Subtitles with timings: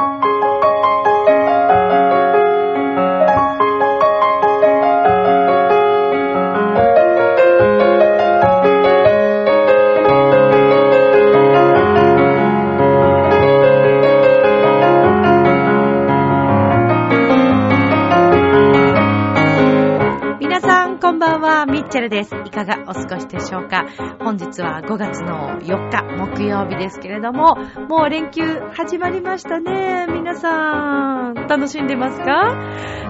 [0.00, 0.39] 皆
[22.00, 22.08] は。
[22.08, 22.34] ミッチェルです。
[22.46, 23.86] いかがお過ごしでしょうか？
[24.20, 27.56] 本日は5月の4日、木曜日ですけれども、
[27.88, 28.42] もう連休
[28.72, 30.06] 始まりましたね。
[30.08, 32.56] 皆さん、楽しんでますか？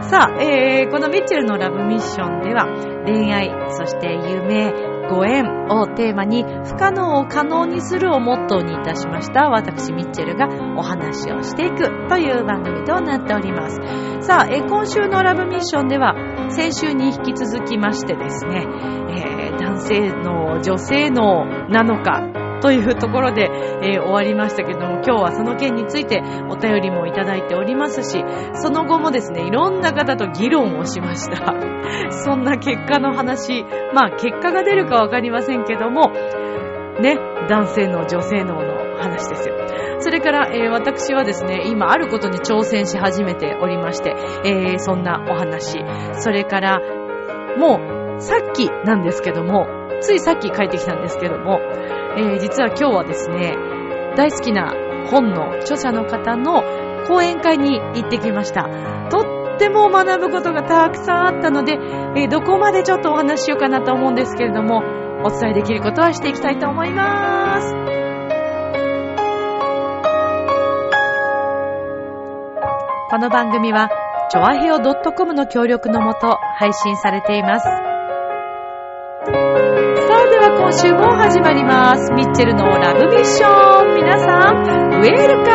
[0.03, 2.67] さあ、えー、このミッチェルのラブミッションでは、
[3.07, 4.73] 恋愛、そして夢、
[5.11, 10.47] ご縁をテーマに不可能を可能にするをモットーにいたしました私ミッチェルが
[10.79, 13.77] お話をしていくという番組となっております。
[14.21, 16.15] さあ、え今週のラブミッションでは
[16.51, 18.67] 先週に引き続きましてですね、
[19.11, 22.23] えー男性の女性のなのか
[22.63, 23.51] というところで、
[23.83, 31.55] えー終わりましたけども、今日はその件についてお便りもいただいておりますし、その後もですね、いろんな方と議論をしました。
[32.11, 33.65] そんな結果の話、
[33.95, 36.13] まあ結果が出るかわかりませんけども、
[37.01, 39.60] ね、男性の女性のの話ですよ。
[40.01, 45.85] それから、えー私はですね、今あることに挑戦し始めておりまして、えーそんなお話。
[46.15, 46.81] それから、
[47.59, 49.67] もう、さっきなんですけども、
[50.01, 51.61] ついさっき帰ってきたんですけども、
[52.17, 53.57] えー実は今日はですね、
[54.17, 54.75] 大好きな
[55.11, 56.63] 本の著者の方の
[57.07, 58.69] 講演会に行ってきました。
[59.11, 59.19] と
[59.55, 61.79] っても学ぶことがたくさんあったので、
[62.17, 64.83] えどこまでちょっとお話ししようかなと思うんですけれども、
[65.25, 68.10] お伝えできることはしていきたいと思います。
[73.11, 73.91] この番組は、
[74.31, 77.65] ちょわへよ .com の協力のもと配信されています。
[77.65, 79.33] さあ、
[80.31, 82.13] では今週も始まります。
[82.13, 83.97] ミッチェルのラブミッション。
[83.97, 84.59] 皆さん、
[84.95, 85.51] ウェルカ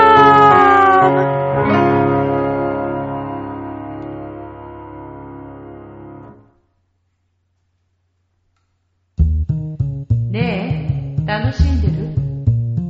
[10.26, 11.94] ムねえ、楽しんでる？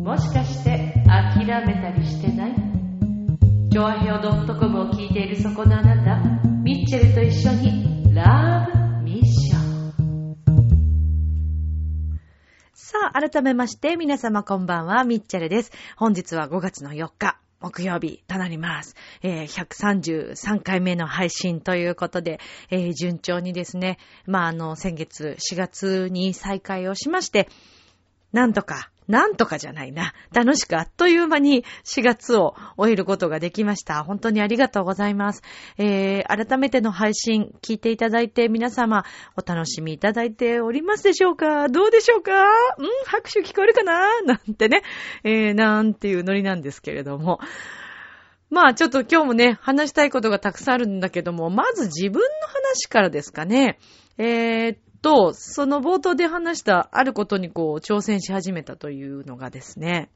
[0.01, 2.64] もしかして諦めたりしてない？
[3.75, 6.15] ジョアヘオ .com を聞いているそこのあなた、
[6.63, 9.57] ミッチェルと一緒にラブミッショ
[10.01, 10.37] ン。
[12.73, 15.73] さあ、改めまして皆様こんばんは、ミッチェルです。
[15.97, 17.37] 本日は5月の4日。
[17.59, 18.95] 木曜日となります。
[19.21, 27.49] えー133回目の配信ということで、えー順調にですね、まあ、あの、先月4月に再開をしまして、
[28.31, 30.13] なんとか、なんとかじゃないな。
[30.33, 34.03] 楽しくあっという間に4月を終えることができました。
[34.03, 35.43] 本当にありがとうございます。
[35.77, 39.05] えー、改めての配信聞いていただいて皆様
[39.37, 41.69] お楽しみいただいておりますでしょうか？
[41.69, 42.31] どうでしょうか？
[42.31, 42.47] ん？
[43.05, 44.21] 拍手聞こえるかな？
[44.21, 44.81] なんてね、
[45.23, 47.39] えー、なんていうノリなんですけれども。
[48.49, 53.79] まあちょっと今日もね、話したいことがたくさんあるんだけども、まず自分の話からですかね。
[54.17, 60.09] えーっと、その冒頭で話したあることにこう挑戦し始めたというのがですね、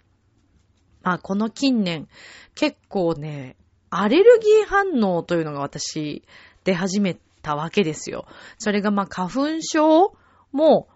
[1.04, 2.08] まあこの近年
[2.56, 3.56] 結構ね、
[3.92, 6.24] アレルギー反応というのが私
[6.64, 8.26] 出始めたわけですよ。
[8.58, 10.16] それがまあ花粉症
[10.52, 10.88] も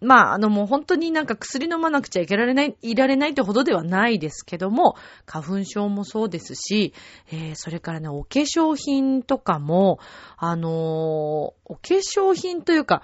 [0.00, 6.94] まあ、あのもう本当になんか薬飲まなくちゃいけられない、いられないってほどではないですけども、花粉症もそうですし、
[7.30, 9.98] えー、それからね、お化粧品とかも、
[10.38, 13.02] あのーお化粧品というか、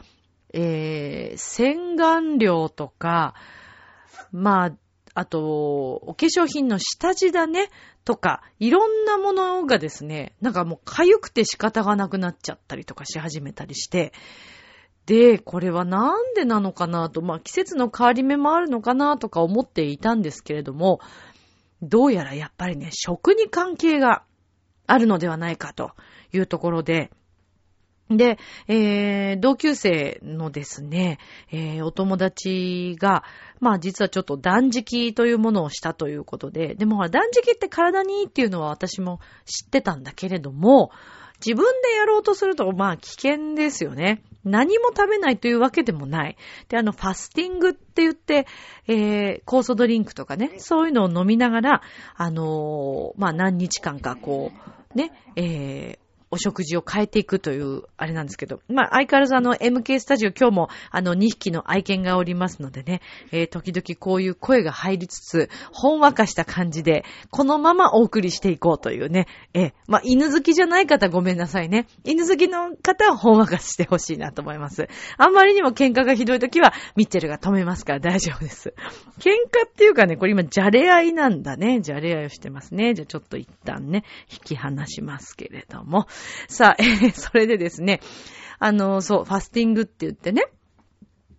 [0.58, 3.34] えー、洗顔料とか、
[4.32, 4.72] まあ、
[5.12, 7.68] あと、お化粧品の下地だね、
[8.06, 14.14] とか、いろんなものがですね、なんかもう痒くて仕方がなくなっちゃったりとかし始めたりして、
[15.04, 21.00] で、これはなんでなのかなと、まあ季節の変わり目もあるのかなとか思っていたんですけれども、
[21.82, 24.22] どうやらやっぱりね、食に関係が
[24.86, 25.92] あるのではないかと
[26.32, 27.10] いうところで、
[28.10, 31.18] で、えー、同級生のですね、
[31.50, 33.24] えー、お友達が、
[33.58, 40.90] まあ実はちょっと断食というものをしたということで、でもほら断食って体にいいっていうのは私も知ってたんだけれども、
[41.44, 44.22] 自分でやろうとすると、まあ危険ですよね。
[44.44, 46.36] 何も食べないというわけでもない。
[46.68, 48.46] で、あの、ファスティングって言って、
[48.86, 51.82] えー、酵素ドリンクとかね、そういうのを飲みながら、
[52.14, 54.52] あのーまあ何日間かこ
[54.94, 63.00] う、ね、えー、お食事を変えていくという、あれなんですけど、まあ、相変わらずあの、MK スタジオ今日もあの、2匹の愛犬がおりますのでね、
[63.30, 71.86] えー、時々こういう声が入りつつ、ほんわかした感じで、このままお送りしていこうというね、えー、まあ、犬好きじゃない方ごめんなさいね。
[72.04, 74.88] 犬好きの方はほんわかしてほしいなと思います。
[75.18, 78.74] あんまりにも喧嘩がひどい時は、ミッチェルが止めますから大丈夫です。
[79.18, 81.80] 喧嘩っていうかね、これ今、じゃれ合いなんだね。
[81.80, 82.94] じゃれ合いをしてますね。
[82.94, 86.06] じゃあちょっと一旦ね、引き離しますけれども。
[86.48, 88.00] さあ、えー、それでですね、
[88.58, 90.46] あの、そう、ファスティングって言ってね、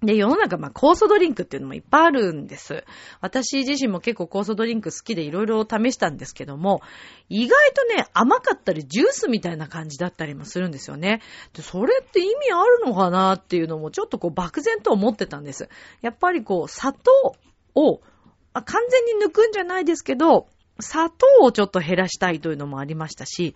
[0.03, 2.83] で、世の中、まあ、酵素ドリンクっていうのもいっぱいあるんです。
[3.19, 6.81] 私自身も結構酵素ドリンク好きでいろいろ試したんですけども、
[7.29, 11.21] 意外とね、甘かったりジュースみたいな感じだったりもするんですよね。
[11.53, 15.68] で、それって意味あるのかなっていうのもちょっとこう漠然と思ってたんです。
[16.01, 17.12] やっぱりこう、砂糖
[17.73, 18.01] を、
[18.53, 20.47] あ完全に抜くんじゃないですけど、
[20.80, 23.56] 砂糖をちょっと減らしたいというのもありましたし、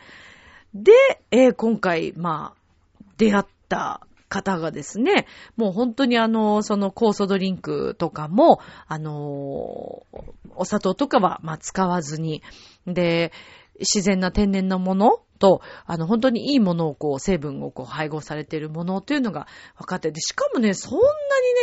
[0.73, 0.91] で、
[1.31, 5.27] えー、今回、まあ、出会った方がですね、
[5.57, 9.12] もう本当にあの、その酵素ドリンクとかも、あの、
[10.56, 12.41] お砂糖とかは、まあ、使わずに、
[12.88, 13.31] で、
[13.79, 19.47] 自然な天然なものと、あの、本当にいいものをこう、成分をこう、配合されているものというのが
[19.77, 21.06] 分かってて、しかもね、そんな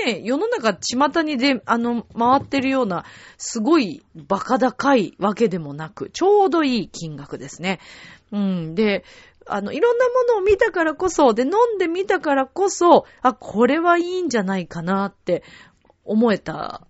[0.07, 3.05] にね、世の中巷にで、あの、回ってるような、
[3.39, 7.79] すごいバカ高いわけでもなく、ちょうどいい金額ですね。
[8.33, 8.75] うん。
[8.75, 9.05] で、
[9.47, 15.43] あの、いろんなものを見たからこそ、で、飲んでみたからこそ、あ、これはいいんじゃないかなって
[16.05, 16.87] 思えた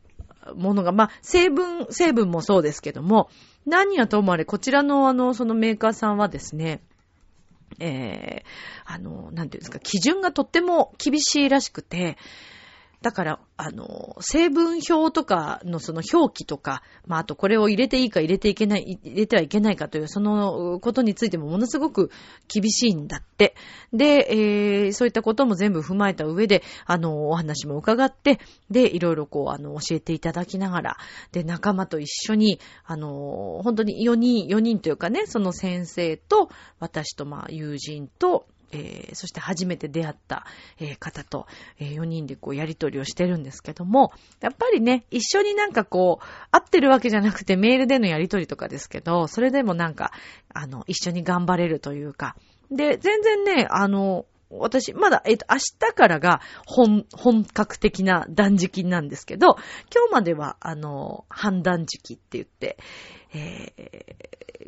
[0.56, 3.29] ものが、まあ、成分、成分もそうですけども、
[3.67, 6.81] 何やともあれ、こちらのあの、そのメーカーさんはですね、
[7.79, 12.17] えー、あの、なんていうんですか、基準がとっても厳しいらしくて、
[13.00, 22.11] だから、あの、成分表とかのその表記とか、まあ、あとこれを入れていいか入れていけない、入れてはいけないかという、そのことについてもものすごく
[22.49, 23.55] 厳しいんだって。
[23.93, 30.97] で、えー、そういったことも全部踏まえた上で、あの、お話も伺って、で、いろいろこう、あの、教えていただきながら、
[31.31, 36.50] で、仲間と一緒に、あの、本当に4人、4人というかね、その先生と、
[36.81, 40.44] 私と、まあ、友人と、えー、そして初めて出会った、
[40.79, 41.47] えー、方と、
[41.79, 50.12] えー、4人でこうやりとりをしてるんですけども、やっぱりね、一緒になんかこう、会ってるわけじゃなくてメールでのやりとりとかですけど、それでもなんか、
[50.53, 52.37] あの、一緒に頑張れるというか、
[52.70, 59.56] で、全然ね、あの、私、まだ、えっ、と、明日からが本、本格的な断食なんですけど、
[59.94, 62.79] 今日までは、あの、半断食って言って、
[63.35, 63.73] え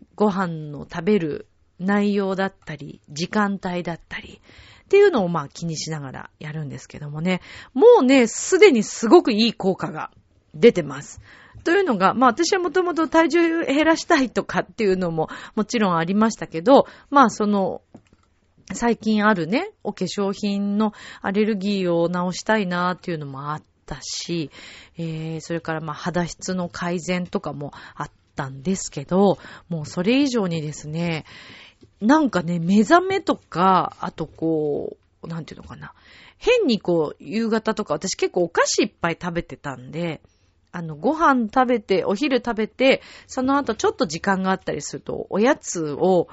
[0.01, 1.47] ー、ご飯の食べる
[1.81, 4.41] 内容だったり、時間帯だったり、
[4.85, 7.41] っていうのをまあ気にしながらやるんですけどもね、
[7.75, 10.11] もうね、すでにすごくいい効果が
[10.55, 11.21] 出てます。
[11.65, 17.83] というのが、まあ私はもともと体重減らしたいとかっていうのももちろんありましたけど、まあその、
[18.73, 20.93] 最近あるね、お化粧品の
[21.23, 24.51] アレルギーを治したいなっていうのもあったし、
[24.97, 29.39] えー、それからまあ肌質の改善とかもあったんですけど、
[29.69, 31.25] もうそれ以上にですね、
[32.01, 35.93] なんかね、目覚めとか、あとこう、なんていうのかな。
[36.39, 40.21] 変にこう、夕方とか、私結構お菓子いっぱい食べてたんで、
[40.73, 46.29] あの、ご飯食べて、お昼食べて、その後ちょっと時間があったりすると、おやつを、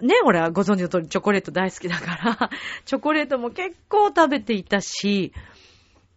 [0.00, 2.50] ね、俺はご存知の通りチョコレート大好きだから、
[2.84, 5.32] チョコレートも結構食べていたし、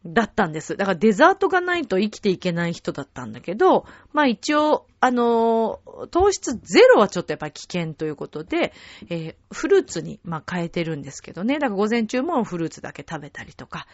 [0.05, 0.77] だったんです。
[0.77, 8.73] だからデザートがないと生きていけない人だったんだけど、まあ一応、あのー、糖質ゼロはちょっとやっぱ危険ということで、
[9.09, 11.55] えー、フルーツに、まあ変えてるんですけどね。
[11.55, 13.87] だから午前中もフルーツだけ食べたりとか、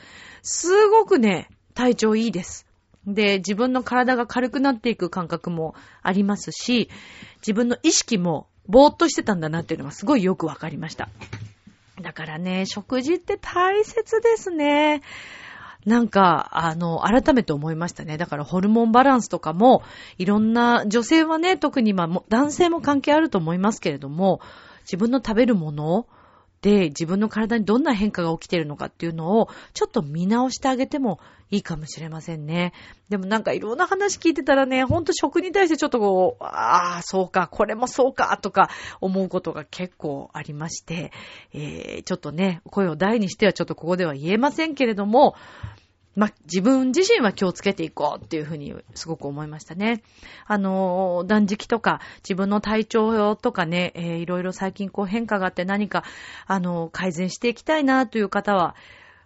[0.43, 2.67] すごくね、体調いいです。
[3.07, 6.89] で、自分の体が軽くなっていく感覚もありますし、
[7.37, 11.09] 自分の意識もぼーっとしてたんだなっていうのがすごいよくわかりました。
[12.01, 15.01] だからね、食事って大切ですね。
[15.85, 18.17] なんか、あの、改めて思いましたね。
[18.17, 19.83] だからホルモンバランスとかも、
[20.17, 24.41] いろんな、女性はね、特にまあ、男性も関係あると思いますけれども、
[24.81, 26.07] 自分の食べるもの
[26.65, 31.19] で自分の体にどんな変化が起きてるのかっていうのを、ちょっと見直してあげても
[31.51, 32.73] いいかもしれませんね。
[33.07, 41.11] でもなんかいろんな話聞いてたらね、ほんと食に対してちょっとこう、ああ、そうか、これもそうか、とか思うことが結構ありまして、
[41.53, 45.35] えー、ちょっとね、声を大にしてはちょっとここでは言えませんけれども、
[46.15, 50.01] ま自分自身は気をつけていこうっていうふうにすごく思いましたね。
[50.45, 56.03] あの、断食とか自分の体調とかね、えー、いろいろ最近こう変化があって何か、
[56.47, 58.75] あの、改善していきたいなという方は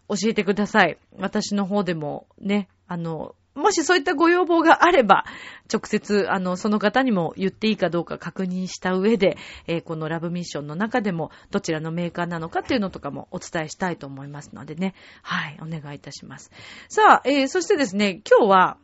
[0.08, 0.98] 教えてください。
[1.18, 5.26] 私の方でもね、あの、もしそういったご要望があれば、
[5.72, 9.38] 直接、あの、その方にも言っていいかどうか確認した上で、
[9.68, 14.94] えー、このラブミッションの中でも、どちらのメーカーなのかっていうのとかもお伝えしたいと思いますのでね。
[15.22, 16.52] はい、お願いいたします。
[16.88, 18.78] さあ、えー、そしてですね、今日は、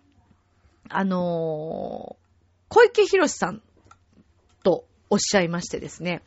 [0.89, 2.25] あのー、
[2.67, 3.61] 小池博さん
[4.63, 6.21] とおっしゃいましてですね、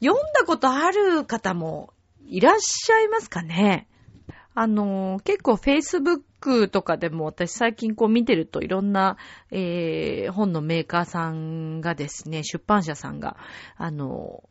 [0.00, 1.92] 読んだことある方も
[2.26, 3.88] いらっしゃいますかね
[4.54, 6.22] あのー、結構 Facebook
[6.68, 9.16] とかでも私最近こう見てるといろんな、
[9.50, 13.36] えー、本のメーカーさんがですね、出版社さんが、
[13.76, 14.44] あの、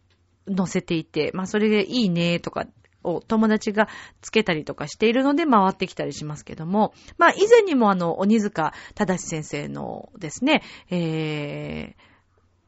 [0.56, 2.68] 載せていて、まあそれでいいねとか
[3.04, 3.88] を友達が
[4.22, 12.15] つけたりとかしているので回ってきたりしますけども、まあ以前にもあの、鬼塚正先生のですね、えー、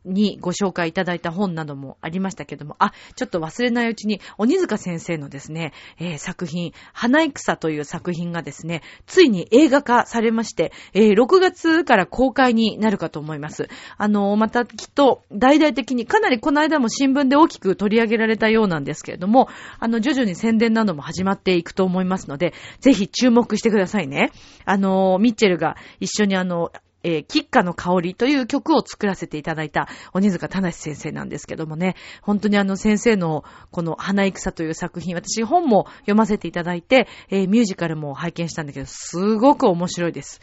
[0.07, 13.67] にご紹介いただいた本などもありましたけども、あ、ちょっと忘れないうちに、鬼塚先生のですね、えー、作品、花戦という作品がですね、ついに映画化されまして、えー、6月から公開になるかと思います。
[13.97, 19.49] あのー、またきっと、大々的に、かなりこの間も新聞で大きく取り上げられたようなんですけれども、
[19.79, 24.31] あの、徐々に宣伝なども始まっていくと思いますので、ぜひ注目してくださいね。
[24.65, 26.71] あの、ミッチェルが一緒にあの、
[27.07, 40.41] えー、キッカの香りという曲を作らせていただいた鬼塚正先生なんですけどもね、本当にあの先生のこの花戦という作品、私本も読ませていただいて、えー、ミュージカルも拝見したんだけど、すごく面白いです。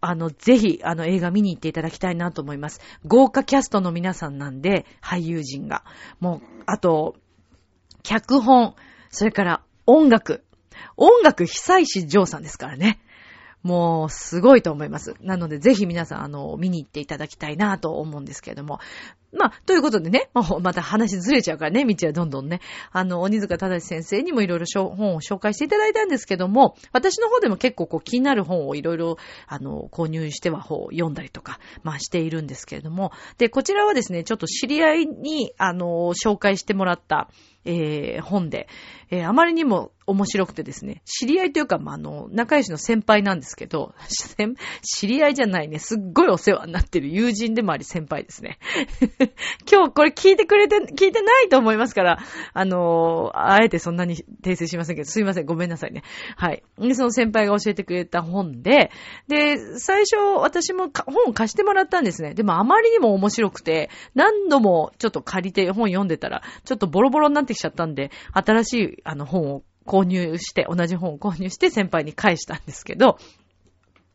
[0.00, 2.80] あの、ぜひ、あの、映画見に行っていただきたいなと思います。
[3.04, 5.82] 豪華キャストの皆さんなんで、俳優陣が。
[6.20, 7.16] もう、あと、
[8.04, 8.74] 脚本、
[9.10, 10.44] それから音楽。
[10.96, 13.00] 音楽久石譲さんですからね。
[13.62, 15.14] もう、すごいと思います。
[15.20, 18.78] なので、ぜひ皆さん、あの、見に行っていただきたいなと思うんですけれども。
[19.32, 20.30] まあ、ということでね、
[20.62, 22.60] また話ずれちゃうからね、道はどんどんね。
[22.92, 33.12] あの、鬼塚正先生にもいろいろ本を紹介していただいたんですけども、私の方でも結構こう気になる本をいろいろ、あの、購入しては本を読んだりとか、まあしているんですけれども。
[33.36, 37.28] で、こちらはですね、ちょっと知り合いに、あの、紹介してもらった、
[37.64, 38.68] えー、本で、
[39.10, 43.94] えー、あまりにも面白くてですね、知り合いというか、まあ、の、仲良しの先輩なんですけど、
[44.82, 48.58] 知り合いじゃないね、すっごいお世話になってる友人でもあり先輩ですね。
[49.70, 52.18] 今日これ聞いてくれて、聞いてないと思いますから、
[52.54, 56.02] あのあえてそんなに訂正しませんけど、すいません、ごめんなさいね。
[56.36, 56.62] はい。
[56.78, 58.90] で、その先輩が教えてくれた本で、
[59.28, 62.32] で、最初私も本貸してもらったんですね。
[62.32, 73.18] でもあまりにも面白くて、何度もちょっと借りて本読んでたら、ちょっとボロボロになってってきちゃったんで、新しいあの本を購入して、同じ本を購入して先輩に返したんですけど、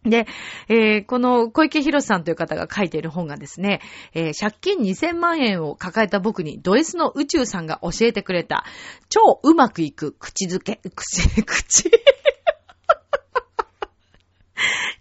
[0.04, 0.28] で、
[0.68, 3.80] えー、この小池博さんという方が書いている本がですね、
[4.14, 8.66] えー、借金2000万円を抱えた僕にド S の宇宙さんが教えてくれた、
[9.10, 11.90] 超うまくいく口づけ、口、口。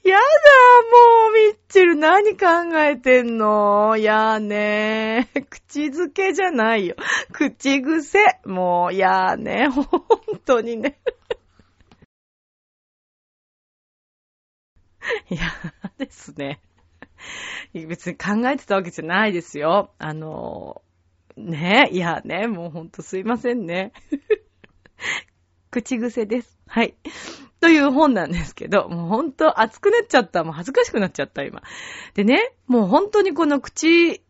[0.04, 0.22] やだ、
[2.02, 2.46] 何考
[2.80, 3.96] えてんの？
[3.96, 5.46] やーねー。
[5.46, 6.96] 口づけじゃないよ。
[7.32, 8.18] 口癖。
[8.44, 9.70] もう、やーねー。
[9.70, 9.98] ほ
[10.34, 10.98] んとにね。
[15.30, 15.42] い や、
[15.96, 16.60] ですね。
[17.72, 19.92] 別に考えてたわけじゃないですよ。
[19.98, 20.82] あの、
[21.36, 23.92] ねいやね、もうほんとすいませんね。
[25.70, 26.58] 口癖です。
[26.66, 26.96] はい。
[27.62, 30.42] という本なんですけど、もうほんと熱くなっちゃった。
[30.42, 31.62] もう恥ずかしくなっちゃった、今。
[32.14, 34.20] でね、もう本当にこの口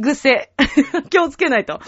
[0.00, 0.52] 癖、
[1.10, 1.74] 気をつけないと。
[1.74, 1.78] っ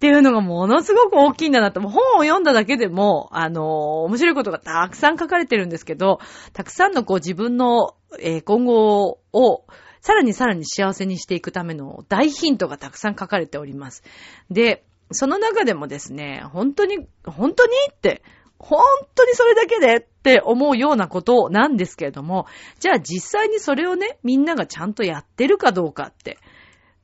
[0.00, 1.80] ていうのがものすごく大きいんだなと。
[1.80, 3.64] もう本を読んだだけでも、あのー、
[4.06, 6.18] 面白いことがたくさん書かれてるんですけど、
[6.54, 9.64] たくさんのこう自分の、えー、今後を、
[10.00, 14.02] さらにさらに幸せにしていくための大ヒントがたくさん書かれております。
[14.50, 18.24] で、その中でもですね、本当に、本当にって、
[18.60, 18.78] 本
[19.14, 22.46] 当にそれだけでって思うようなことなんですけれども、
[22.78, 26.38] じゃあ実際にそれをね、みんながちゃんとやってるかどうかって。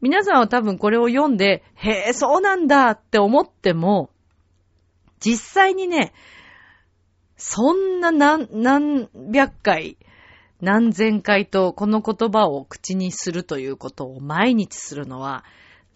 [0.02, 4.10] 皆さんは多分これを読んで、へえ、そうなんだって思っても、
[5.18, 6.12] 実際にね、
[7.38, 9.96] そんな何、何百回、
[10.60, 15.44] 何千回とこの言葉を口にするということを毎日するのは、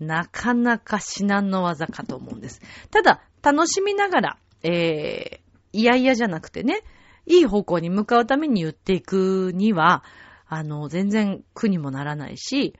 [0.00, 2.62] なかなか至難の技かと思うんです。
[2.90, 6.82] ただ、楽しみながら、えー、いやいやじゃなくてね、
[7.26, 10.02] いい方向に向かうために言っていくには、
[10.48, 12.74] あの、全然苦にもならないし、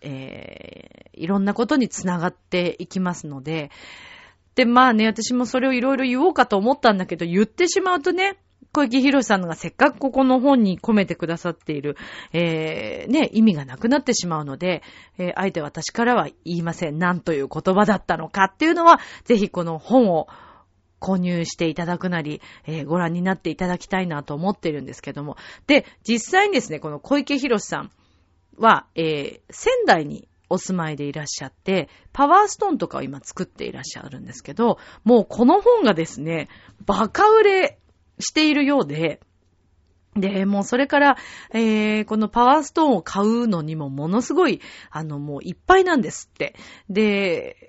[0.00, 3.70] えー、いろんなことにつながっていきますので、
[4.54, 8.38] で、まあね、私もそれをいろいろ言おうかと思ったんだけど、言ってしまうとね、
[8.72, 11.96] 小池博さんがせっかくここの本に込めてくださっている、
[12.32, 14.82] えー、ね、意味がなくなってしまうので、
[15.16, 16.98] えー、あえて私からは言いません。
[16.98, 20.28] 何という言葉だったのかっていうのは、ぜひこの本を
[21.00, 25.36] 購入していただくなり、えー、ご覧になっていただきたいなと思ってるんですけども。
[25.66, 27.90] で、実際にですね、この小池博さん
[28.58, 36.48] は、えー、仙台にお住まいでいらっしゃって、パワーストーンとかを今作っていらっしゃるんですけど、もうこの本がですね、
[36.84, 37.78] バカ売れ
[38.18, 39.20] しているようで、
[40.16, 41.16] で、もうそれから、
[41.52, 46.54] えー、このパワーストーンを買うのにもものすごい、あの、もういっぱいなんですって。
[46.88, 47.67] で、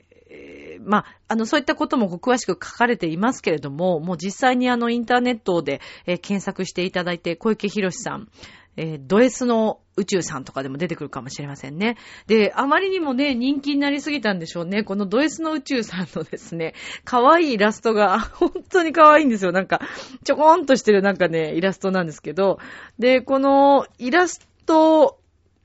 [0.83, 8.29] まあ、あの、そういったことも詳しく書かれていますけれども、もう実際にあの、インターネットで、えー、検索していただいて、小池博さん、
[8.77, 11.97] えー、ド S の宇宙さんとかでも出てくるかもしれませんね。
[12.27, 14.83] で、あまりにもね、人気になりすぎたんでしょうね。
[14.83, 19.51] このド S の宇宙さんのですね、可愛いイラストが、本当に可愛いんですよ。
[19.51, 19.81] なんか、
[20.23, 22.59] ちょこんとしてるなんかね、イラストなんですけど、
[22.97, 25.19] で、このイラスト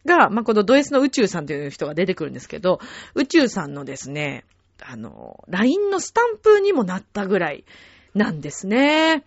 [0.04, 2.80] が、まあ、このド S の宇宙さんという人が出てくるんですけど、
[3.14, 4.44] 宇宙さんのですね、
[4.82, 7.64] あの、LINE のスタンプにもなったぐらい
[8.14, 9.24] なんですね。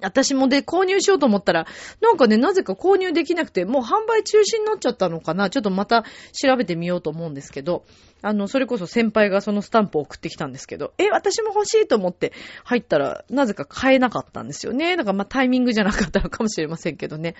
[0.00, 1.66] 私もで購入しようと思ったら、
[2.00, 7.84] なんかね、なぜか購入できなくて、もう販売中止になっちゃったのかなちょっとまた調べてみようと思うんですけど、
[8.22, 12.32] あの、それこそ先輩がそのスタンプを送ってきたんですけど、え、私も欲しいと思って
[12.64, 14.96] 入ったら、なぜか買えなかったんですよね。
[14.96, 17.34] だからまあタイミングじゃなかったのかもしれませんけどね。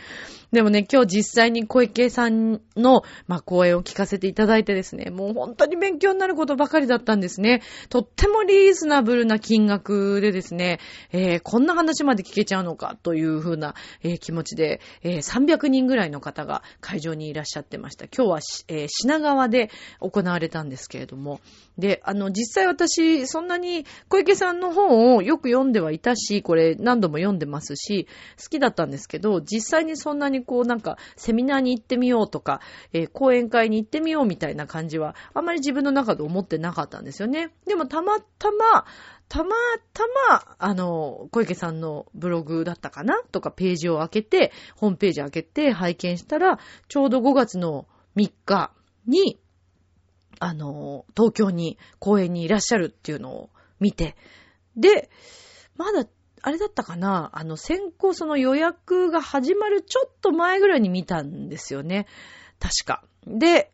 [0.51, 7.63] でもね、今日実際に小池さんの、まあ講演を聞かせていただいてですね、もう本当に勉強になることばかりだったんですね。
[7.89, 10.81] とってもリーズナブルな金額でですね、
[11.13, 18.07] えー、こんな話まで聞けちゃうのかというふうな、えー、気持ちで、えー、300人ぐらいの方が会場にいらっしゃってました。
[18.07, 19.71] 今日は、え、品川で
[20.01, 21.41] 行われたんですけれども。
[21.79, 28.07] で、あの、実際私、そんなに小池さんの本をよく読んではいたし、これ何度も読んでますし、
[28.43, 32.61] 好きだったんですけど、実際にそんなにこうなんか、セミナーに行ってみようとか、
[32.93, 37.51] えー、講演会に行ってみようみたいな感じは、あまり自分の中で思ってなかったんですよね。
[37.67, 38.85] でもたまたま、
[39.29, 39.51] たま
[39.95, 43.23] たま、あの、小池さんのブログだったかな？
[43.33, 47.87] とかページを開けて、ホームページ開けて拝見したら、ちょうど5月の
[48.17, 48.73] 3日
[49.07, 49.39] に、
[50.39, 54.17] あの、東京に公園にいらっしゃるっていうのを見て、
[54.77, 55.11] で、
[55.77, 56.07] まだ、
[56.45, 57.31] あれだったかな？
[57.35, 62.07] あの、先行その予約が始まるちょっと前ぐらいに見たんですよね。
[62.59, 63.05] 確か。
[63.27, 63.71] で、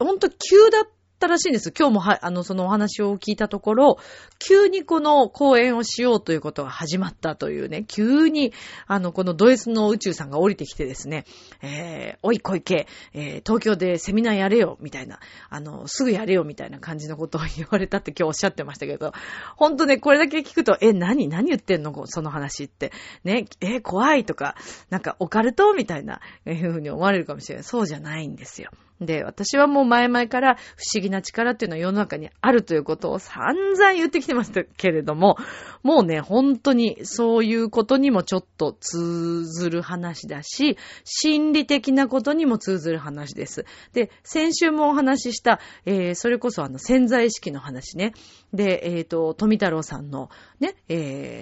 [0.00, 0.88] ほんと急だっ
[1.22, 1.72] ったらしいんです。
[1.76, 3.98] 今日もは、あの、そのお話を聞いたところ、
[4.40, 8.52] 急にこの講演をしようということが始まったというね、急に、
[8.88, 11.24] あの、このド S の宇宙さんが降りてきてですね、
[11.62, 19.12] えー、おい小池、えー、東京でセミナーやれよ、みたいな、あの、すぐやれよ、みたいな感じのことを言われたって今日おっしゃってましたけど、
[19.56, 22.90] ほんとね、これだけ聞くと、え、何何言ってんのその話って。
[23.22, 24.56] ね、え、怖いとか、
[24.90, 27.64] なんかオカルトみたいな、えいうふうに思われるかもしれない。
[27.64, 28.70] そうじゃないんですよ。
[29.06, 35.36] で、私はもう前々から不思議な力っていうのは世の中にあるということを散々言ってきてましたけれども、
[35.82, 43.64] もうね、本当にそういうことにもちょっと通ずる話だし、心理的なことにも通ずる話です。
[43.92, 48.12] で、先週もお話しした、えー、それこそあの潜在意識の話ね。
[48.52, 51.41] で、えっ、ー、と、富太郎さんのね、え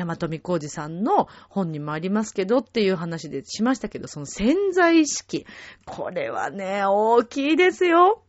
[0.00, 5.46] 山富浩二さんの本にもありますけどっていう話でしましたけど、その潜在意識。
[5.84, 8.22] これはね、大きいですよ。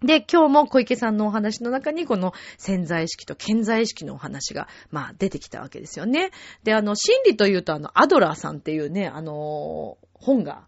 [0.00, 6.30] で、今日も小池さんのお話の中にこの潜在意識と潜在意識のお話が、まあ出てきたわけですよね。
[6.62, 10.66] で、あの、心理というとあの、アドラーさんっていうね、あの、本が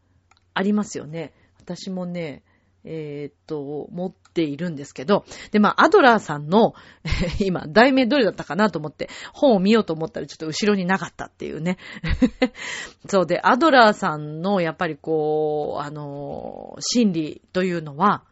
[0.53, 1.33] ありますよね。
[1.61, 2.42] 私もね、
[2.85, 6.75] えー、っと、持っているんですけど、で、まあ、アドラーさんの、
[7.40, 11.79] 今、題名どれだったかなと思って、本を見ようと思ったらちょっと後ろになかったっていうね。
[13.09, 18.23] そうで、アドラーさんの、やっぱりこう、あの、心理というのは、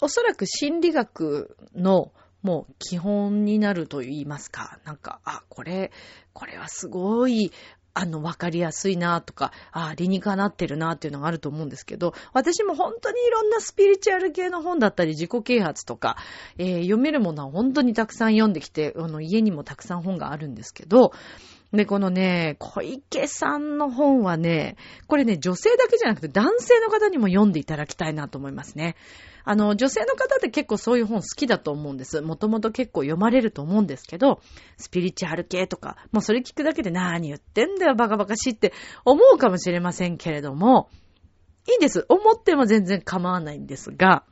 [0.00, 4.78] おそらく心理学のもう基本になると言いますか。
[4.84, 5.90] なんか、あ、これ、
[6.32, 7.50] これはすごい、
[7.98, 16.18] あの、わかりやすいなとか、ああ、理にかなってるなっていうのがあると思うんですけど、私も本当にいろんなスピリチュアル系の本だったり、自己啓発とか、
[16.58, 21.12] えー、読めるものは本当にたくさん読んできて、あの、家にもたくさん本があるんですけど、
[21.72, 24.76] で、このね、小池さんの本はね、
[25.08, 28.94] これね、女性だけじゃなくて男性の方にも読んでいただきたいなと思いますね。
[29.44, 32.20] あの、女性の方って結構そういう本好きだと思うんです。
[32.20, 34.40] もともと結構読まれると思うんですけど、
[34.76, 38.72] スピリチュアル系とか、もうそれ聞くだけで何言ってんだよ、バカバカしいって
[39.04, 40.88] 思うかもしれませんけれども、
[41.68, 42.06] いいんです。
[42.08, 44.24] 思っても全然構わないんですが、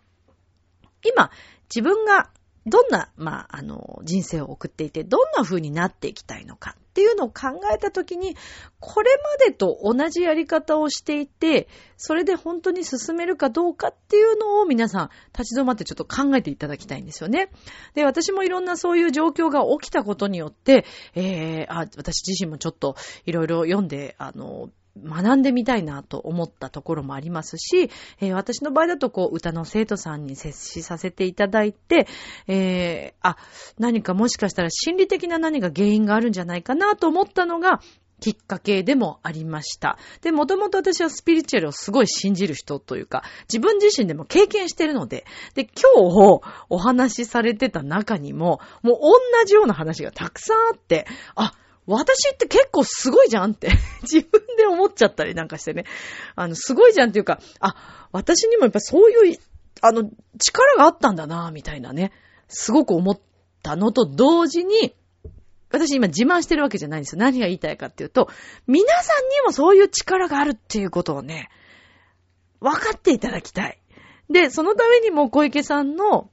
[1.04, 1.30] 今、
[1.74, 2.30] 自分が
[2.66, 8.36] どんな、まあ、あの、人生を送っていて、どんな風になっていきたいのかっていうのを考えたときに、
[8.78, 17.50] これまでと同じやり方をしていて、それで本当に進めるかどうかっていうのを皆さん立ち止まってちょっと考えていただきたいんですよね。
[17.94, 20.84] で、私もいろんなそういう状況が起きたことによって、
[21.16, 22.94] えー、あ、私自身もちょっと
[23.26, 24.70] いろいろ読んで、あの、
[25.02, 32.06] 学んでみたいなと思ったところもありますし、えー、私の場合だとこう歌の生徒さんに接しさせていただいて、
[32.46, 33.36] えー、あ、
[33.78, 37.80] 何かもしかしたら心理的な何か原因があるんじゃないかなと思ったのが、
[38.20, 39.98] きっかけでもありました。
[40.22, 51.52] で、もともと私はスピリチュアルをすごい信じる人というか、自分自身でも経験してるので、で、今日お話しされてた中にも、もう同じような話がたくさんあって、あ、
[51.86, 53.70] 私って結構すごいじゃんって
[54.02, 55.84] 自分で思っちゃったりなんかしてね。
[56.34, 59.38] あの、すごいじゃんっていうか、あ、私にもやっぱそういう、
[59.82, 62.12] あの、力があったんだな、みたいなね。
[62.48, 63.20] すごく思っ
[63.62, 64.94] たのと同時に、
[65.70, 67.18] 私今自慢してるわけじゃないんですよ。
[67.18, 68.30] 何が言いたいかっていうと、
[68.66, 71.50] 皆さんにもそういう力があるっていうことをね、
[72.60, 73.78] 分かっていただきたい。
[74.30, 76.30] で、そのためにも小池さんの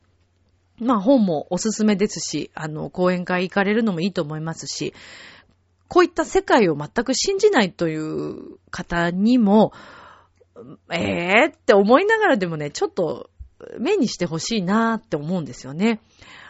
[0.81, 4.93] まあ本もおすすめですし、あの、講演会行かれるのもいいと思いますし、
[5.91, 9.73] こういった世界を全く信じないという方にも、
[10.89, 13.29] ええー、って思いながらでもね、ちょっと
[13.77, 15.99] 目にしてほしいなーって思うんですよね。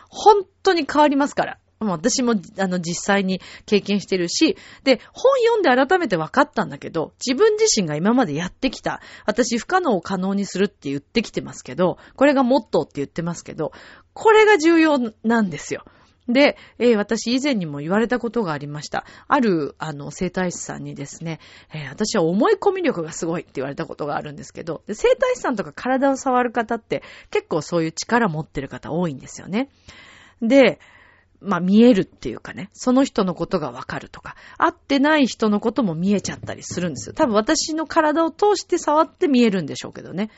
[0.09, 1.57] 本当に変わりますから。
[1.79, 13.71] 私も、あの、実際に経験してるし、で、本読んで改めて分かったんだけど、自分自身が今までやってきた、私不可能を可能にするって言ってきてますけど、これがモットーって言ってますけど、
[14.13, 15.83] これが重要なんですよ。
[16.31, 19.05] で、えー、私以前にも言われたことがありました。
[19.27, 21.39] ある、あの、生体師さんにですね、
[21.73, 29.69] えー、私は思い込み力がすごいって言われたことがあるんですけど、生体師さんとか体を触る方って結構そういう力持ってる方多いんですよね。
[30.41, 30.79] で、
[31.41, 37.13] まあ見えるっていうかね、その人のことがわかるとか、会ってない人のことも見えちゃったりするんですよ。
[37.13, 40.29] 多分私の体を通して触って見えるんでしょうけどね。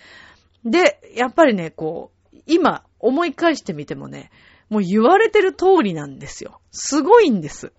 [0.63, 4.31] で、やっぱりね、こう、今思い返してみてもね、
[4.73, 6.59] もう言われてる通りなんですよ。
[6.71, 7.71] すごいんです。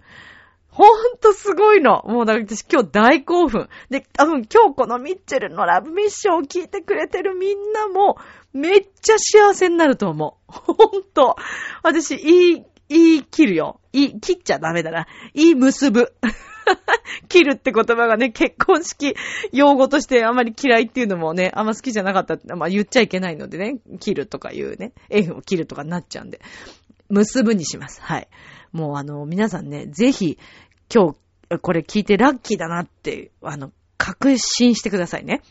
[0.69, 2.03] ほんとすごいの。
[2.07, 3.69] もうだから私今日大興奮。
[3.91, 8.17] で、多分今日このミッチェルのラブミッションを聞いてくれてるみんなも
[8.53, 10.53] めっちゃ幸せになると思う。
[10.53, 11.35] ほんと。
[11.83, 13.81] 私、いい、いい切るよ。
[13.93, 15.09] いい、切っちゃダメだな。
[15.35, 16.13] いい結ぶ。
[17.29, 19.15] 切るって言葉がね、結婚式
[19.53, 26.41] 用語としてあまり嫌いっていうのもね、あんま好きじゃなかったまあ言っちゃいけないのでね、切るとかいうね、縁を切るとかになっちゃうんで。
[27.09, 28.01] 結ぶにします。
[28.03, 28.29] はい。
[28.73, 30.39] もうあの、皆さんね、ぜひ、
[30.93, 31.15] 今
[31.51, 35.43] 日、これ聞いてラッキーだなって、あの、確信してくださいね。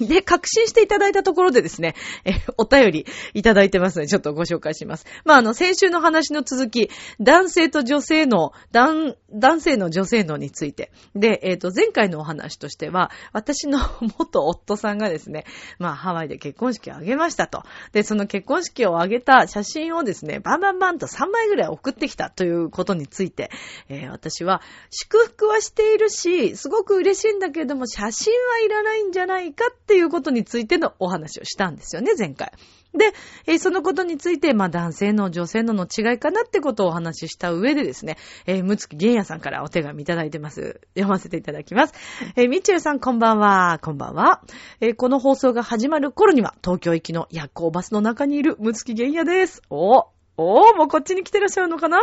[0.00, 5.06] で、確信していただいたところでですね、え、お便りいただいてますので、ちょっとご紹介します。
[5.24, 10.90] まあ、あの、先週の話の続き、男性と女性の、男、男性の女性のについて。
[11.14, 13.78] で、えっ、ー、と、前回のお話としては、私の
[14.18, 15.44] 元夫さんがですね、
[15.78, 17.62] まあ、ハワイで結婚式を挙げましたと。
[17.92, 23.50] で、その結婚式を挙げた写真をですね、バンバンバンと3枚ぐらい送ってきたということについて、
[23.88, 32.50] えー、私は、祝福はしているし、すごく嬉しいんだけれども、写真はいらないんじゃないかっていうことについてのお話をしたんですよね、前回。
[32.92, 33.12] で、
[33.46, 40.80] えー、そのことについて、まあ男性の女性のの違いかなってことをお話しした上でですね、えー、むつきげんやさんからお手紙いただいてます。
[40.94, 41.94] 読ませていただきます。
[42.34, 43.78] えー、みちゅうさんこんばんは。
[43.80, 44.42] こんばんは。
[44.80, 49.62] えー、この放送が始まる頃には、東京行きの夜行バスの中にいるむつきげんやです。
[49.70, 51.98] おおー、もうこっちに来てらっしゃるのかな？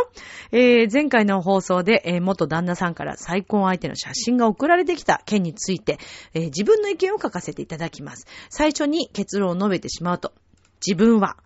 [0.50, 5.98] えー、前回の放送で、えー、元旦那さんから再婚相手の写真が送られてきた件について、
[6.34, 8.26] えー、自分の意見を書かせていただきます。
[8.50, 10.32] 最初に結論を述べてしまうと、
[10.84, 11.36] 自分は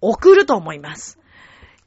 [0.00, 1.18] 送ると思います。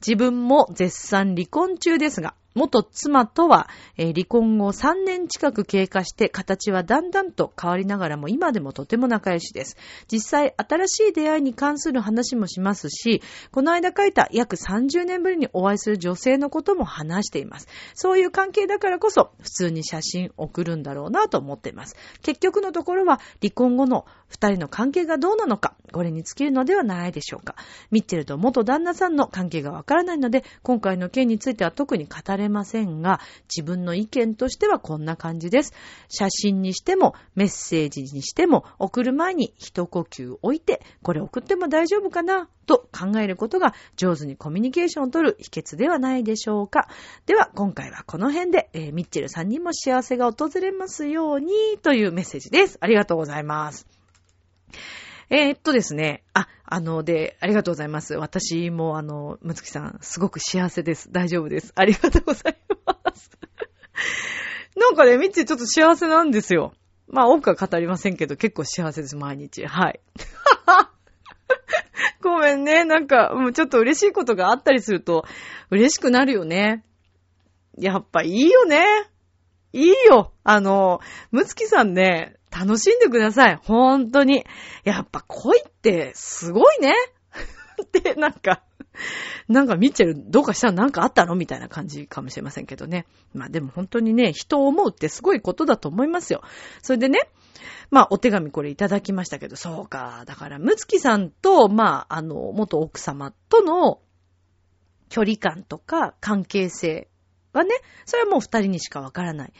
[0.06, 9.76] 自分も絶賛離婚中ですが、元妻とは、えー、離婚後3年近く経過して形はだんだんと変わりながらも今でもとても仲良しです。
[10.10, 17.68] 実際新しい出会いに関する話もしますし、この間書いた約30年ぶりにお会いする女性のことも話しています。
[17.94, 21.94] そういう関係だからこそ普通に写真送るんだろうなと思っています。
[22.22, 27.56] 結局のところは離婚後の二人の関係がどうなのか、これに尽きるのではないでしょうか。
[27.90, 33.20] ミッチェルと元旦那さんの関係がわからないので、今回の件については特に語れませんが、
[33.54, 35.72] 自分の意見としてはこんな感じです。
[36.08, 46.88] 写真にしても、メッセージにしても、送る前に一呼吸置いて、これ送っても大丈夫かなと考えることが上手にコミュニケーションを取る秘訣ではないでしょうか。
[47.26, 52.78] では、今回はこの辺で、えー、ミッチェルさんにも幸せが訪れますようにというメッセージです。
[52.80, 53.99] ありがとうございます。
[55.30, 58.14] えー、っとですね、あ、あの、で、ありがとうございます。
[58.14, 61.12] 私も、あの、むつきさん、すごく幸せです。
[61.12, 61.72] 大丈夫です。
[61.76, 63.30] ありがとうございます。
[64.76, 66.74] なんかね、みっちちょっと幸せなんですよ。
[67.06, 69.66] まあ、多くは語りませんけど、結構幸せです、毎日。
[69.66, 70.00] はい。
[72.22, 72.84] ごめんね。
[72.84, 75.24] なんか、もうちょっと嬉しいことがあったりすると、
[75.70, 76.84] 嬉しくなるよね。
[77.78, 78.84] やっぱいいよね。
[79.72, 80.32] いいよ。
[80.44, 83.56] あの、むつきさんね、楽しんでください。
[83.56, 84.44] 本当に。
[84.84, 86.94] やっぱ恋ってすごいね。
[87.82, 88.62] って、なんか、
[89.48, 91.34] なんかミッチェルどうかしたらなんかあったの？
[91.34, 93.06] みたいな感じかもしれませんけどね。
[93.32, 96.42] まあでも本当にね、人を思うってすごいことだと思いますよ。
[96.82, 97.20] それでね、
[97.90, 100.24] まあお手紙これいただきましたけど、そうか。
[100.26, 104.00] だから、むつきさんと、まあ、あの、元奥様との
[105.08, 107.08] 距離感とか関係性
[107.52, 109.52] はね、それはもう二人にしかわからない。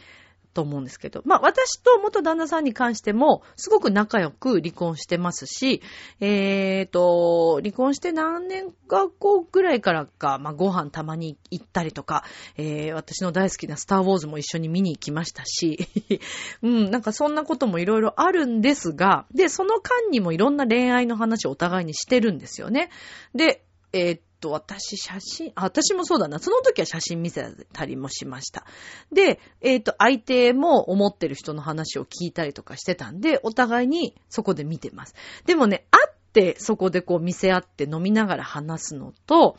[0.53, 1.21] と思うんですけど。
[1.25, 5.81] まあ私と元旦那さんに関しても、すごく仲良く離婚してますし、
[6.19, 12.23] えーと、離婚して何年か後ぐらいからか、まあご飯たまに行ったりとか、
[12.57, 15.87] えー、私の大好きなスターウォーズも一緒に見に行きましたし、
[16.61, 22.89] うん、なんかそんなこともいろいろあるんですが、で、その間にもいろんな恋愛の話をお互いにしてるんですよね。
[23.33, 26.39] で、えー、と、私、写真、あ、私もそうだな。
[26.39, 28.65] その時は写真見せたりもしました。
[29.11, 35.15] で、えっ、ー、と、相手も思ってる人の話を聞いたりとかしてたんで、お互いにそこで見てます。
[35.45, 39.55] でもね、会ってそこでこう見せ合って飲みながら話すのと、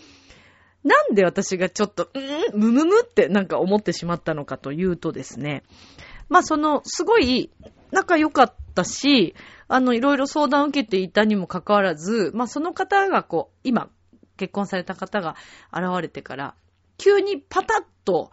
[0.84, 2.18] なんで私がちょっと、う
[2.56, 5.62] んむむむってなんか思ってしまったのかというとですね、
[6.28, 7.50] まあその、すごい
[7.92, 9.34] 仲良かったし、
[9.68, 13.90] あの、いろいろ相談を受けていたにもかかわらず、まあその方がこう、今、
[14.42, 15.36] 結婚された方が
[15.72, 16.56] 現れてから、
[16.98, 18.32] 急にパタッと、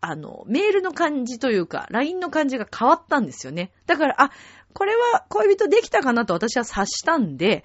[0.00, 3.70] あの、メールの感じというか、LINE の感じが変わったんですよね。
[3.84, 4.30] だから、あ、
[4.72, 7.64] これは恋人できたかなと私は察したんで、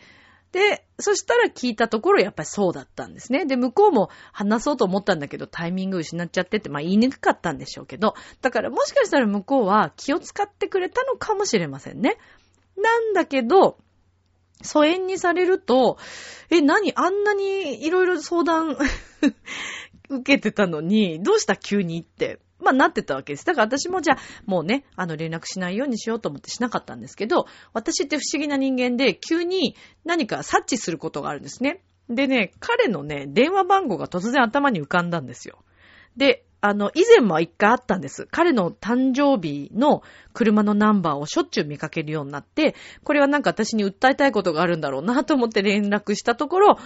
[0.52, 3.46] で、そしたら聞いたところやっぱりそうだったんですね。
[3.46, 12.18] で、向こうも話そうと思ったんだけどタイミング失っちゃってって、まあ言いにくかったんでしょうけど、だからもしかしたら向こうは気を使ってくれたのかもしれませんね。
[12.76, 13.78] なんだけど、
[14.62, 15.98] 疎遠にされると、
[16.50, 18.78] え、何あんなにいろいろ相談
[20.10, 22.40] 受けてたのに、どうした急にって。
[22.60, 23.46] まあ、なってたわけです。
[23.46, 31.84] だから私もじゃあ、もうね、あの、連絡しないようにしようと思ってしなかったんですけど、私って不思議な人間で、急に何か察知することがあるんですね。
[32.10, 35.60] でね、彼のね、電話番号が突然頭に浮かんだんですよ。
[36.16, 38.28] で、あの、以前も一回あったんです。
[38.32, 40.02] 彼の誕生日の
[40.34, 46.80] 車のナンバーをしょっちゅう見かけるようになって、これはなんか私に訴えたいことがあるんだろうなと思って連絡したところ、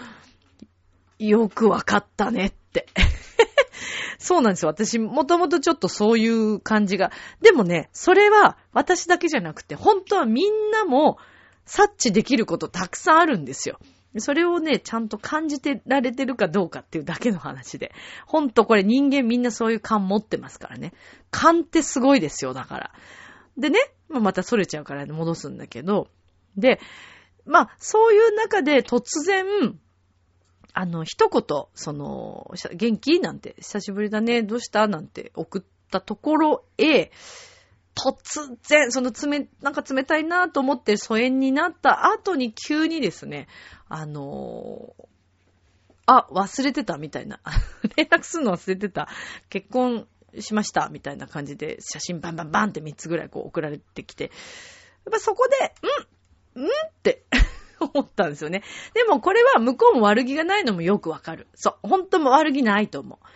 [1.19, 2.87] よくわかったねって。
[4.19, 4.69] そうなんですよ。
[4.69, 7.11] 私、もともとちょっとそういう感じが。
[7.41, 11.17] でもね、それは私だけじゃなくて、本当はみんなも
[11.65, 13.79] 察知できることたくさんあるんですよ。
[14.17, 17.93] それをね、ちゃんと感じてられてるかどうかっていうだけの話で。
[18.25, 20.93] ほんとこれ人間みんなそういう感持ってますからね。
[21.29, 22.91] 感ってすごいですよ、だから。
[23.57, 26.09] でね、ま、た逸れちゃうから戻すんだけど。
[26.57, 26.79] で、
[27.45, 29.45] まあ、そういう中で突然、
[30.73, 31.43] あの、一言、
[31.75, 33.19] その、元気？
[33.19, 34.87] なんて、久しぶりだね、どうした？
[34.87, 37.11] なんて送ったところへ、
[37.95, 43.47] 突然、その冷、なんか冷たいなと思って疎遠になった後に急にですね、
[43.89, 45.05] あのー、
[46.05, 47.39] あ、忘れてたみたいな。
[47.95, 49.07] 連絡するの忘れてた。
[49.49, 50.07] 結婚
[50.39, 54.31] しましたみたいな感じで写真バンバンバンって3つぐらいこう送られてきて、やっ
[55.11, 56.69] ぱそこで、んんっ
[57.03, 57.23] て
[57.79, 58.63] 思ったんですよね。
[58.93, 61.47] でもこれは向こうも悪気がないのもよくわかる。
[61.55, 61.87] そう。
[61.87, 63.27] 本当も悪気ないと思う。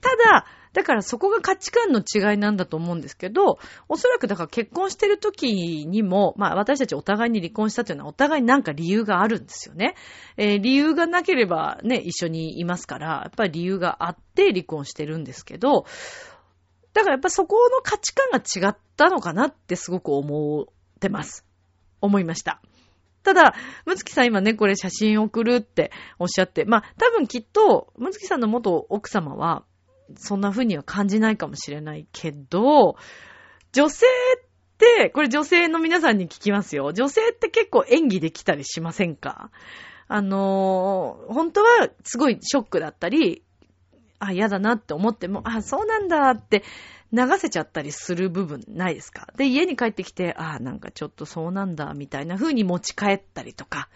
[0.00, 3.58] ただ、だからそこが価値観の違いなんだと思うんですけど、
[3.88, 9.94] おそらくだから結婚してる時にも、まあ私たちお互いに離婚したというのはお互いになんか理由があるんですよね。
[10.36, 15.86] えー、理由がなければね、一緒にいますから、やっぱり理由があって離婚してるんですけど、
[16.92, 21.46] だからやっぱそこの価値観が違ったのかなってすごく思ってます。
[22.00, 22.60] 思いました。
[23.22, 23.54] ただ、
[23.86, 29.64] むつきさん今ね、これ写真送るっておっしゃって、まあ多分きっと、むつきさんの元奥様は、
[30.16, 32.96] そんな風には感じないかもしれないけど、
[33.72, 34.44] 女性っ
[34.78, 36.92] て、これ女性の皆さんに聞きますよ。
[36.92, 39.50] 女性って結構演技できたりしませんか？
[40.06, 43.42] あのー、本当はすごいショックだったり、
[44.18, 46.62] あ、嫌だなって思っても、あ、そうなんだって
[47.12, 49.28] 流せちゃったりする部分ないですか？
[49.36, 53.88] で、家に帰ってきて、あ、なんかちょっとそうなんだみたいな風に持ち帰ったりとか、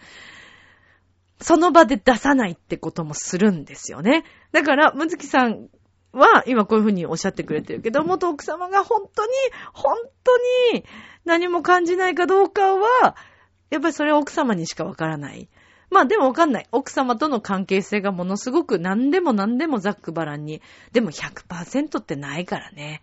[1.41, 4.25] その場で出さないってこともするんですよね。
[4.51, 5.69] だから、むずきさん
[6.11, 9.31] は、今こういうふうにおっしゃってくれてるけど、元奥様が本当に、
[9.73, 10.37] 本当
[10.73, 10.85] に
[11.25, 13.15] 何も感じないかどうかは、
[13.69, 15.49] やっぱりそれは奥様にしかわからない。
[15.89, 16.67] まあでもわかんない。
[16.71, 20.61] 奥様との関係性がものすごく何でも何でもざっくばらんに。
[20.91, 23.01] でも100%ってないからね。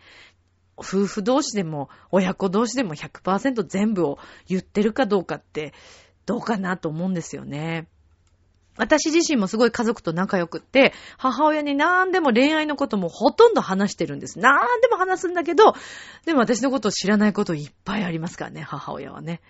[0.76, 5.72] 夫婦同士でも親子同士でも100%全部を言ってるかどうかって
[6.26, 7.88] どうかなと思うんですよね。
[8.76, 14.38] 私自身もすごい家族と仲良くって、母親に何でも恋愛のこともほとんど話してるんです。
[14.38, 15.74] 何でも話すんだけど、
[16.24, 19.40] でも私のことを知らないこといっぱいありますからね、母親はね。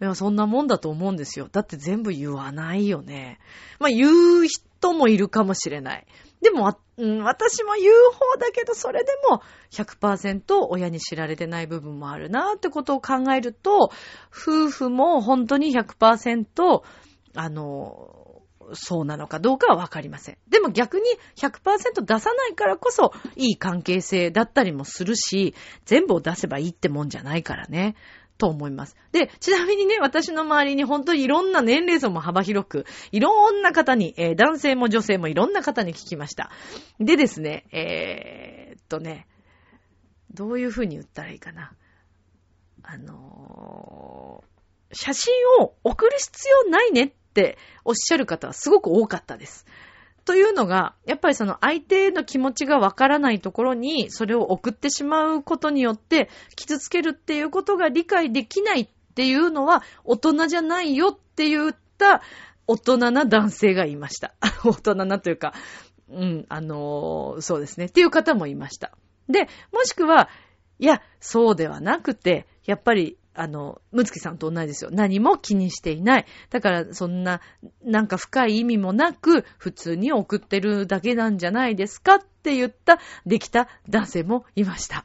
[0.00, 1.48] いや、そんなもんだと思うんですよ。
[1.50, 3.38] だって全部言わないよね。
[3.78, 6.06] まあ、言う人もいるかもしれない。
[6.42, 13.90] でも、うん、私も言う方だけど、それでも100%親に知られてない部分もあるなってことを考えると、
[14.30, 16.82] 夫婦も本当に100%、
[17.34, 18.15] あの、
[18.74, 20.38] そうなのかどうかはわかりません。
[20.48, 21.04] でも逆に
[21.36, 27.94] 100%出さないからこそいい関係性だったりもするし、全部を出せばいいってもんじゃないからね。
[28.38, 28.96] と思います。
[29.12, 36.50] で、ちなみにね、私の周りに本当にいろんな年齢層も幅広く、いろんな方に、えー、男性も女性もいろんな方に聞きました。
[37.00, 39.26] でですね、えー、っとね、
[40.34, 41.72] どういうふうに言ったらいいかな。
[42.82, 49.66] あのー、写真を送る必要ないねっておっしゃる方はすごく多かったです。
[50.24, 62.22] というのが、やっぱりその相手の気持ちがわからないところにそれを送ってしまうことによって傷つけるっていうことが理解できないっていうのは大人じゃないよって言った
[62.66, 64.34] 大人な男性がいました。
[64.64, 65.54] 大人なというか、
[66.08, 67.86] うん、あのー、そうですね。
[67.86, 68.90] っていう方もいました。
[69.28, 70.28] で、もしくは、
[70.78, 74.90] いや、そうではなくて、やっぱりあの、むつきさんと同じですよ。
[74.92, 76.26] 何も気にしていない。
[76.50, 77.40] だから、そんな、
[77.84, 85.04] なんか深い意味もなく、普通に送ってるだけなんじゃないですかって言った、できた男性もいました。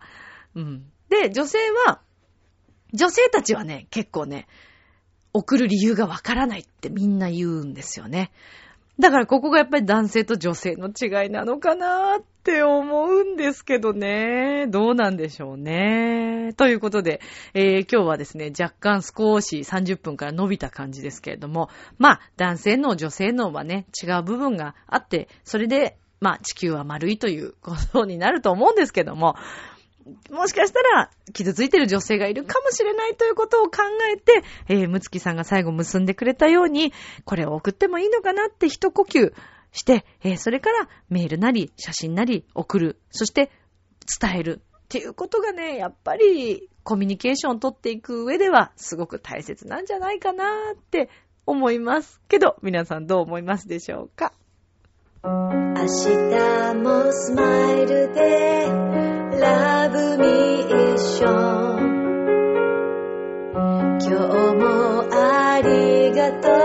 [0.55, 0.85] うん。
[1.09, 2.01] で、女性は、
[2.93, 4.47] 女性たちはね、結構ね、
[5.33, 8.31] 送る理由がわからないってみんな言うんですよね。
[9.01, 14.67] だからここがやっぱり男性と女性の違いなのかなーって思うんですけどね。
[14.67, 16.53] どうなんでしょうね。
[16.55, 17.19] ということで、
[17.55, 29.35] えー、今日はですね、若干少し30分から伸びた感じですけれども、まあ、男性の女性のはね、違う部分があって、それで、まあ、地球は丸いということになると思うんですけども、
[30.29, 33.79] もしかしたら、傷ついてる女性がいるかもしれないということを考
[34.13, 36.93] えて、えー、むつきさんが最後結んでくれたように、
[37.25, 39.33] これを送ってもいいのかなって一呼吸
[39.71, 42.99] して、えー、それからメールなり、写真なり送る。
[43.11, 43.51] そして
[44.19, 44.61] 伝える。
[44.63, 51.09] っていうことがね、やっぱりコミュニケーションを取っていく上ではすごく大切なんじゃないかなって
[51.45, 54.33] 思いますけど、皆さんどう思いますでしょうか？
[55.23, 58.67] 明日もスマイルで
[59.37, 60.61] Love me
[60.95, 61.27] 一緒
[63.99, 66.61] 今日もありがとう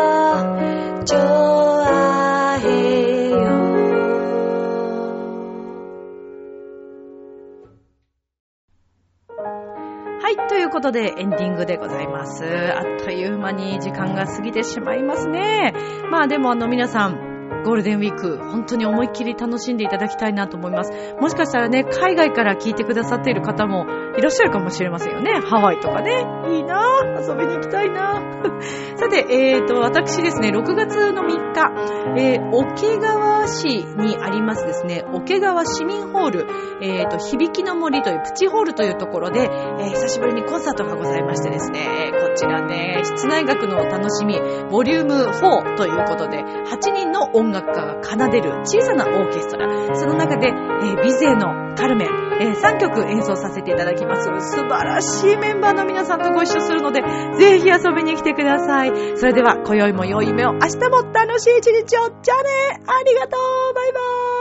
[10.18, 12.44] はい、ということでエンディングでございます。
[12.44, 15.72] あっという間に時間が過ぎてしまいますね。
[16.10, 17.36] まあでもあの皆さん、
[17.66, 20.92] ゴールデンウィーク、本当に思いっきり楽しんでいただきたいなと思います。
[21.20, 25.40] もしかしたらね、海外から聞いてくださっている方もいらっしゃるかもしれませんよね。
[25.44, 26.24] ハワイとかね。
[26.48, 27.20] いいなぁ。
[27.20, 28.37] 遊びに行きたいなぁ。
[28.96, 31.72] さて、えーと、私ですね、6月の3日、
[32.16, 36.46] えー、桶川市にありますですね、桶川市民ホール、
[36.81, 49.94] えーと、響きの森というプチホールというところで、えー、久しぶりにコンサートがございましてですね、こちらね、室内楽のお楽しみ、ボリューム4ということで、8人の音楽家が奏でる小さなオーケストラ。
[49.94, 52.08] その中で、えー、ビゼのカルメン、
[52.40, 54.24] えー、3曲演奏させていただきます。
[54.50, 57.02] 素晴らしいメンバーの皆さんとご一緒するので、
[57.38, 58.92] ぜひ遊びに来てください。
[59.16, 62.10] それでは、今宵も良い夢を、明日も楽しい一日を。
[62.22, 64.36] じゃあねありがとうバイバーイ